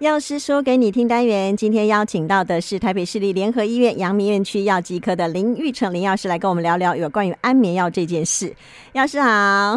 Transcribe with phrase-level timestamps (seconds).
[0.00, 8.50] 药师说给你听单元，今天邀请到的是台北市立联合医院阳明院区药剂科的林玉成林药师来跟我们聊聊有关于安眠药这件事。
[8.92, 9.76] 药师好，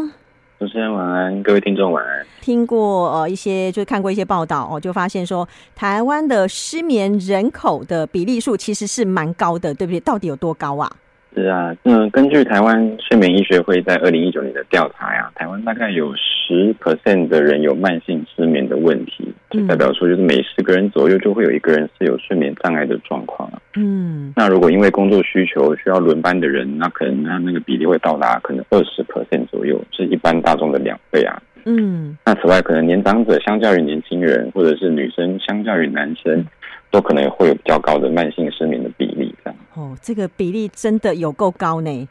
[0.57, 2.25] 主持人晚安，各位听众晚安。
[2.39, 9.99] 听过呃一些，就看过一些报道哦，就发现说台湾的失眠人口的比例数其实是蛮高的，对不对？
[9.99, 10.89] 到底有多高啊？
[11.35, 23.51] 是啊，嗯，根据台湾睡眠医学会在二零一九年的调查呀，台湾大概有十 percent 的人有慢性失眠的问题，就代表说就是每十个人左右就会有一个人是有睡眠障碍的状况。
[23.75, 31.41] 嗯，那如果因为工作需求需要轮班的人，那可能他那个比例会到达可能二十 percent 左右，是一般大众的两倍啊。
[31.65, 36.45] 嗯，那此外，可能年长者相较于年轻人，或者是女生相较于男生，
[36.91, 39.32] 都可能会有比较高的慢性失眠的比例。
[39.75, 42.07] 哦，这个比例真的有够高呢。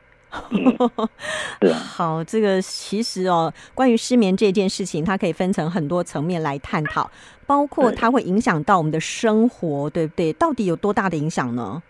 [0.50, 0.76] 嗯、
[1.60, 7.10] 是啊，好，这个其实哦，关于失眠这件事情，它可以分成很多层面来探讨，
[7.46, 10.32] 包括它会影响到我们的生活，对不对？
[10.32, 11.82] 到底有多大的影响呢？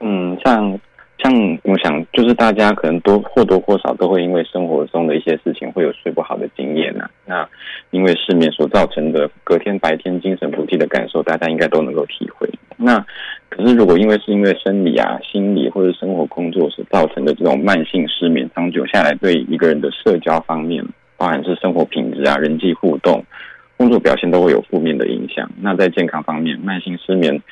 [0.00, 0.78] 嗯，像。
[1.18, 1.32] 像
[1.62, 7.10] 我想，就是大家可能多或多或少都会因为生活中的一些事情会有睡不好的经验呐、啊。
[7.26, 7.48] 那
[7.92, 12.50] 因为失眠所造成的隔天白天精神不济的感受，大家应该都能够体会。
[12.76, 13.06] 那
[13.54, 20.82] 可是如果因为是因为生理啊、心理或者生活工作所造成的这种慢性失眠，长久下来对一个人的社交方面，
[21.18, 23.22] 包含是生活品质啊、人际互动、
[23.76, 25.50] 工作表现都会有负面的影响。
[25.60, 27.42] 那在健康方面，慢性失眠。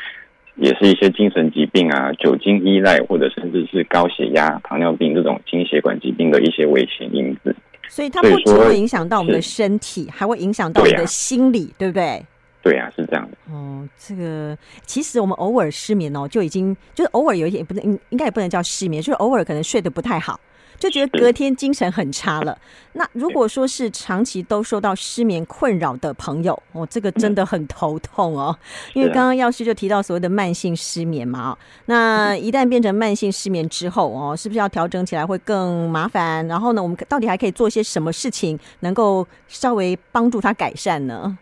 [0.56, 7.54] 也是一些精神疾病啊、酒精依赖，或者甚至是高血压、糖尿病这种心血管疾病的一些危险因子。
[7.88, 12.22] 所以它不只会影响到我们的身体，还会影响到我们的心理，对不对？
[12.62, 13.36] 对啊，是这样的。
[13.52, 20.38] 哦，这个其实我们偶尔失眠哦，就已经就是偶尔有一点不能，应应该也不能叫失眠，就是偶尔可能睡得不太好。
[20.78, 22.58] 就觉得隔天精神很差了。
[22.94, 28.58] 那如果说是长期都受到失眠困扰的朋友，哦，这个真的很头痛哦。
[28.94, 36.46] 因为刚刚药师就提到所谓的慢性失眠嘛，那一旦变成慢性失眠之后，哦，是不是要调整起来会更麻烦？
[36.48, 41.36] 然后呢，我们到底还可以做些什么事情，能够稍微帮助他改善呢？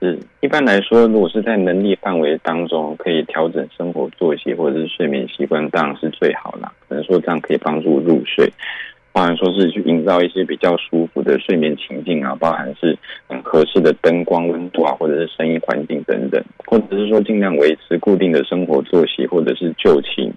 [0.00, 6.72] 是，一般来说，如果是在能力范围当中可以调整生活作息或者是睡眠习惯，当然是最好啦。
[6.88, 8.48] 可能说这样可以帮助入睡，
[9.10, 20.32] 包含说是去营造一些比较舒服的睡眠情境啊，包含是很合适的灯光、温度啊，或者是声音环境等等，或者是说尽量维持固定的生活作息，或者是就寝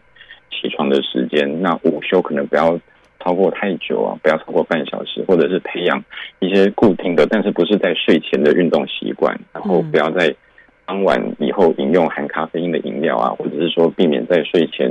[0.49, 1.61] 起床的时间。
[1.61, 2.79] 那午休可能不要
[3.23, 6.03] 超过太久啊，不要超过半小时，或者是培养
[6.39, 10.33] 一些固定的，但是不是在睡前的运动习惯，然后不要在
[10.87, 14.89] 当晚以后饮用含咖啡因的饮料啊，或者是说避免在睡前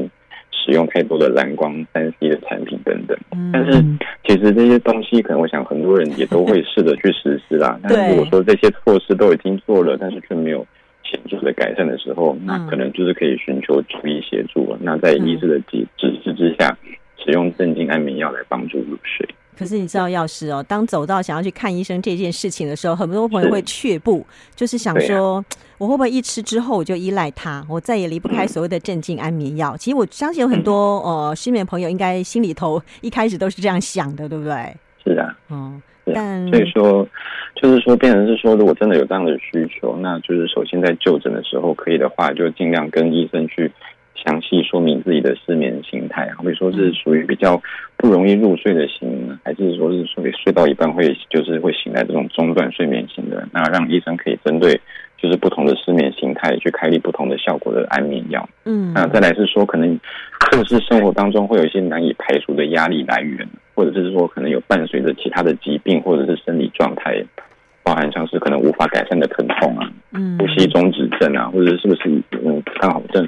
[0.53, 3.19] 使用太多的蓝光、三 C 的产品等等。
[3.53, 3.83] 但是
[4.25, 7.79] 其实这些东西，可能我想很多人也都会试着去实施啦。
[7.83, 10.65] 但是如果说这些措施都已经做了，但是却没有
[11.03, 14.77] 显著的改善的时候，那可能就是可以寻求中医协助。
[14.81, 16.77] 那在医师的指指示之下。
[17.25, 19.29] 使用镇静安眠药来帮助入睡。
[19.59, 24.27] 可是你知道，药师哦，当走到想要去看医生这件事情的时候，很多朋友会却步，
[24.57, 25.45] 就是想说，啊、
[25.77, 29.73] 我会不会一吃之后我就依赖它，我再也离不开所谓的镇静安眠药？
[29.75, 34.75] 嗯、其实我相信有很多呃失眠朋友应该心里头一开始都是这样想的，对不对？
[35.05, 35.83] 是啊，嗯，
[36.15, 37.07] 但所以说，
[37.57, 43.71] 就是说，变成是说，如果真的有这样的需求，那就是首先在就诊的时候，可以的话，就尽量跟医生去。
[44.15, 47.61] 详细说明自己的失眠形态，好比说是属于比较
[47.97, 54.79] 不容易入睡的型，还是说是属于睡到一半会就是会醒来这种中断睡眠型的，那让医生可以针对
[55.17, 58.47] 就是不同的失眠形态去开立不同的效果的安眠药。
[58.65, 59.99] 嗯，那再来是说可能
[60.51, 67.25] 或者是生活当中会有一些难以排除的压力来源，或者是说可能有伴随着其他的疾病或者是生理状态，
[67.83, 72.11] 包含像是可能无法改善的疼痛啊，嗯，呼吸中止症啊，或者是不是
[72.45, 73.27] 嗯刚好正。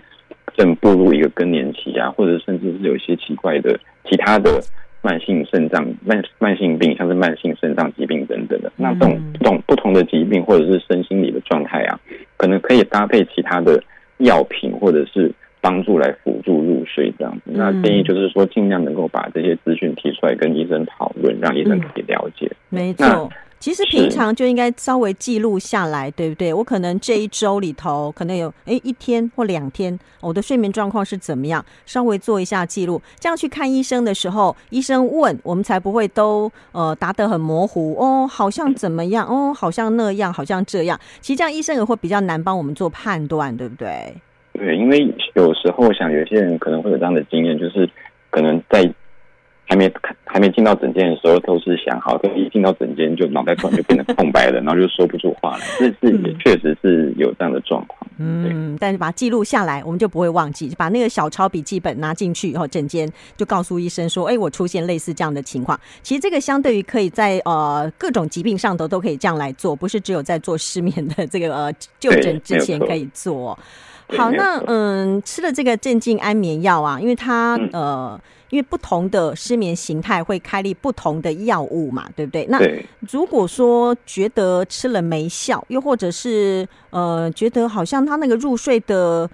[0.56, 4.60] 正步入一个更年期啊，或者甚至是有一些奇怪的其他的
[5.00, 11.98] 慢性肾脏慢慢性病，像是慢性肾脏疾病等等的，那这种这种不同的疾病或者是身心理的状态啊，
[12.36, 13.82] 可能可以搭配其他的
[14.18, 17.50] 药品或者是帮助来辅助入睡这样子。
[17.53, 22.50] 那建议就是说，尽量能够把这些资讯提出来跟医生讨论，让医生可以了解。
[22.68, 23.30] 没错。
[23.62, 26.53] 其实平常就应该稍微记录下来，对不对？
[26.53, 40.98] 我可能这一周里头可能有诶一天或两天，我的睡眠状况是怎么样，稍微做一下记录，这样去看医生的时候，医生问我们才不会都呃答得很模糊哦，好像怎么样哦，好像那样，好像这样。
[41.20, 44.12] 其实这样医生也会比较难帮我们做判断，对不对？
[44.54, 44.98] 对，因为
[45.36, 47.88] 有时候想有些人可能会有这样的经验，就是
[48.28, 48.92] 可能在。
[49.72, 49.91] 还没
[50.27, 55.65] 还没进到诊间的时候都是想好，可一进到诊间就脑袋突然就变得空白了，然后就说不出话来。
[55.78, 57.98] 这是也确实是有这样的状况。
[58.19, 60.71] 嗯，但是把它记录下来，我们就不会忘记。
[60.77, 73.59] 把那个小抄笔记本拿进去以后，诊间就告诉医生说：“哎，我出现类似这样的情况。”其实这个相对于可以在呃各种疾病上头都可以这样来做，不是只有在做失眠的这个呃就诊之前可以做。
[74.16, 78.20] 好，那嗯，吃了这个镇静安眠药啊，因为它呃，
[78.50, 82.47] 因为不同的失眠形态会开立不同的药物嘛，对不对？
[82.48, 82.59] 那
[83.10, 89.28] 如果说觉得吃了没效，又或者是呃，觉得好像他那个入睡的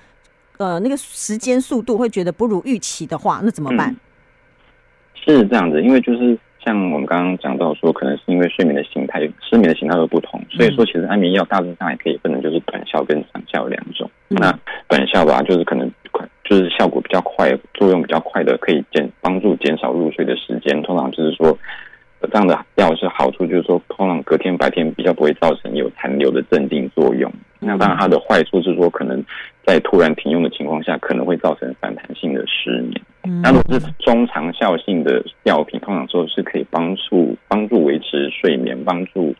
[0.59, 3.91] 呃那个时间速度会觉得不如预期的话，那怎么办？
[3.91, 3.97] 嗯，
[5.25, 6.39] 是这样子，因为就是。
[6.61, 14.08] 像我们刚刚讲到说，可能是因为睡眠的形态、失眠的形态都不同，所以说其实安眠药大致上也可以分成就是短效跟长效两种。
[14.29, 20.83] 那短效吧，就是可能快，就是效果比较快，作用比较快的，可以减帮助减少入睡的时间。
[20.83, 21.57] 通常就是说，
[22.21, 27.33] 这样的药是好处，就是说通常隔天白天比较不会造成有残留的镇定作用。
[27.61, 29.25] 那当然它的坏处是说，可能
[29.67, 33.01] 在突然停用的情况下，可能会造成反弹性的失眠。
[33.43, 39.35] 那如果是中长效性的药品，通常说是可以帮助帮助维持睡眠，帮助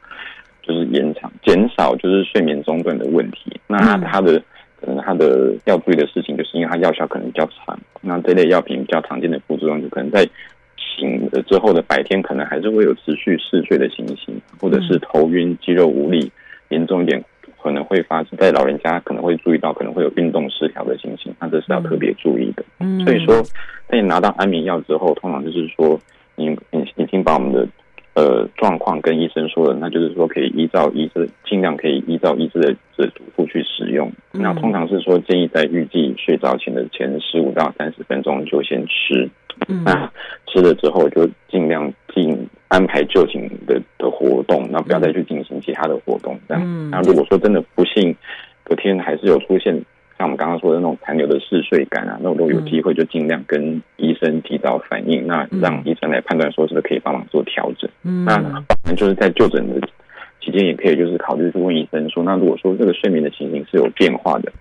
[0.63, 3.59] 就是延长减少就是睡眠中断的问题。
[3.67, 4.43] 那它的
[4.89, 7.79] 可能它的要注意的事情，就是因为它药效可能比较长。
[8.01, 10.27] 那这类药品比较常见的副作用，就可能在
[10.77, 16.33] 醒了之后的白天，可能还是会有持续嗜睡的情形，或者是头晕、肌肉无力，
[16.71, 17.23] 严重一点。
[17.61, 22.65] 可能会发生在老人家，可能会注意到可能会有运动失调的情形，那这是要特别注意的。
[22.79, 23.43] 嗯，所以说
[23.89, 26.01] 在你拿到安眠药之后，通常就是说
[26.37, 27.67] 你你已经把我们的
[28.15, 34.13] 呃状况跟医生说了，那就是说可以依照医生尽量可以依照医生的的嘱咐去使用。
[34.33, 39.29] 那通常是说建议在预计睡着前的前十五到三十分钟就先吃。
[39.85, 40.11] 那
[40.47, 42.49] 吃了之后就尽量进。
[42.69, 46.39] 安排就寝的的活动，那不要再去进行其他的活动。
[46.47, 48.15] 这样，那如果说真的不幸
[48.63, 49.73] 隔天还是有出现
[50.19, 57.89] 像我们刚刚说的那种残留的嗜睡感啊，那我都有机会就尽量跟医生提早反映，那让医生来判断说是不是可以帮忙做调整。
[58.03, 58.27] 嗯，
[58.85, 59.89] 那就是在就诊的
[60.51, 64.53] 期间，也可以就是考虑去问医生说，那如果说这个睡眠的情形是有变化的，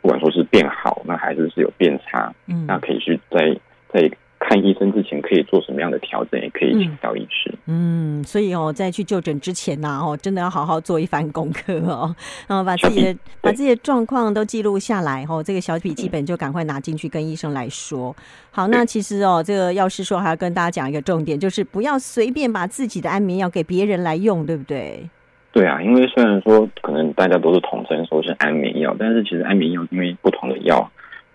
[0.00, 3.56] 不管说是变好，那还是是有变差，嗯，那可以去在
[3.92, 4.10] 在。
[4.42, 7.54] 看医生之前可以做什么样的调整，也可以请教医师。
[7.66, 12.16] 嗯，所以哦，在去就诊之前呢，哦，真的要好好做一番功课哦，
[12.46, 18.16] 然 后把自己的把自己的状况都记录下来，哦，这个小笔记本就赶快拿进去跟医生来说。
[18.50, 25.06] 好，那其实哦，这个药师说还要跟大家讲一个重点，就是不要随便把自己的安眠药给别人来用，对不对？
[25.52, 30.90] 对啊，因为虽然说可能大家都是统称说是安眠药，但是其实安眠药因为不同的药。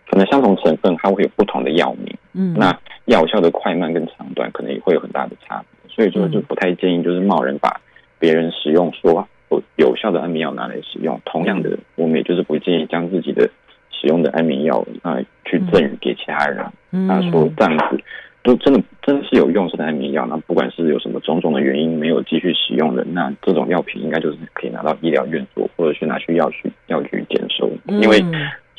[0.07, 2.15] 可能相同成分，它会有不同的药名。
[2.33, 2.71] 嗯，那
[3.05, 5.91] 药效的快慢跟长短，可能也会有很大的差别。
[5.91, 7.81] 所以说，就不太建议就是贸然把
[8.19, 11.19] 别人使用说有有效的安眠药拿来使用。
[11.25, 13.49] 同样的，我们也就是不建议将自己的
[13.89, 16.63] 使用的安眠药啊去赠予给其他人。
[17.09, 17.99] 啊，说这样子，
[18.45, 28.21] 就真的真的是有用是的安眠药，那不管是有什么种种的原因没有继续使用的，那这种药品应该就是可以拿到医疗院所，或者是拿去药局药局检收，因为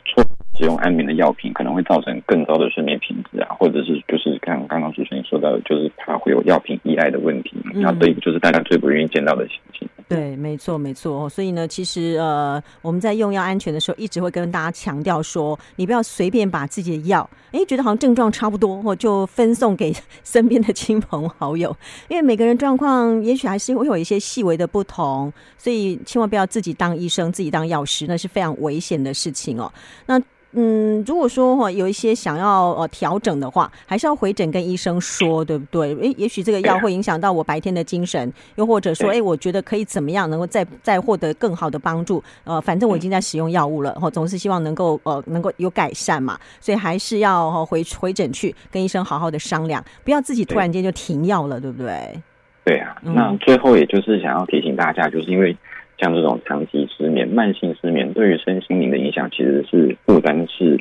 [0.04, 0.24] 错。
[0.58, 7.56] 使用安眠的药品可能会造成更高的睡眠品质啊，或者是就是刚刚刚主持人说到的，就是怕会有药品依赖的问题。
[7.74, 9.85] 那这个就是大家最不愿意见到的情形。
[10.08, 11.29] 对，没错，没错。
[11.29, 21.77] 所以呢，其实呃，我们在用药安全的时候，一直会跟大家强调说，你不要随便把自己的药，哎，觉得好像症状差不多，或就分送给 身边的亲朋好友，
[22.08, 29.72] 因为每个人状况也许还是会有一些细微的不同，所以千万不要自己当医生，自己当药师，那是非常危险的事情哦。
[30.06, 30.20] 那
[30.53, 35.94] 嗯，如果说哈有一些想要呃调整的话，还是要回诊跟医生说，对不对？
[35.96, 42.22] 诶，也许这个药会影响到我白天的精神，又或者说，诶，我觉得可以怎么样能够再再获得更好的帮助？
[42.44, 52.22] 呃，反正我已经在使用药物了，哈，总是希望能够呃能够有改善嘛，所以还是要回回诊去跟医生好好的商量，不要自己突然间就停药了，对不对？
[52.65, 55.55] 对啊，那最后也就是想要提醒大家，就是因为。
[55.98, 60.79] 像这种长期失眠、慢性失眠，对于身心灵的影响，其实是负担是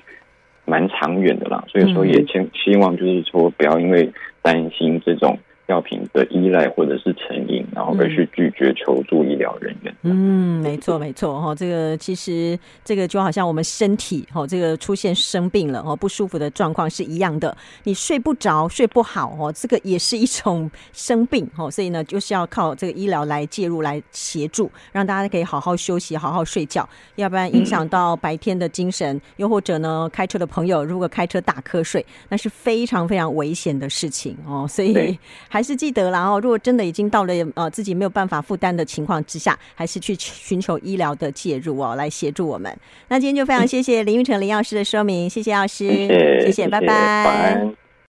[0.65, 1.63] 蛮长远的啦。
[1.67, 9.95] 所以说，也希希望就是说，不要因为担心这种药品的依赖或者是成瘾，然后而去拒绝求助医疗人员。
[10.03, 11.55] 嗯，没错，没错哈。
[11.55, 17.57] 这个其实这个就好像我们身体哈，这个出现生病了哦，不舒服的状况是一样的。
[17.84, 21.72] 你睡不着、睡不好哦，这个也是一种生病哦。
[21.72, 26.88] 所以呢，就是要靠这个医疗来介入、来协助，让大家可以好好休息、好好睡觉。
[27.15, 34.67] 要不然影响到白天的精神，又或者呢，开车的朋友如果开车打瞌睡，那是非常非常危险的事情哦。
[34.69, 35.17] 所以。
[35.55, 42.69] 还是记得啦哦，如果真的已经到了呃自己没有办法负担的情况之下，还是去寻求医疗的介入哦，来协助我们。
[43.07, 47.85] 那今天就非常谢谢林玉成林药师的说明，谢谢药师，谢谢，谢谢，拜拜。